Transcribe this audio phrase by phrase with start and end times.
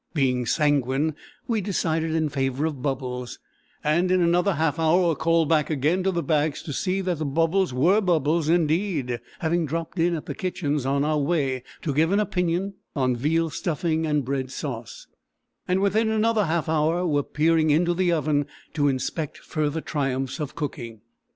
[0.15, 1.13] Being sanguine,
[1.47, 3.37] we decided in favour of bubbles,
[3.83, 7.19] and in another half hour were called back again to the bags to see that
[7.19, 11.93] the bubbles were bubbles indeed, having dropped in at the kitchens on our way to
[11.93, 15.05] give an opinion on veal stuffing and bread sauce;
[15.67, 20.55] and within another half hour were peering into the oven to inspect further triumphs of
[20.55, 21.01] cooking.